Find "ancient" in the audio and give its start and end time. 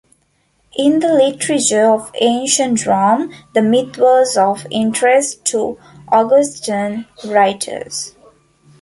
2.19-2.87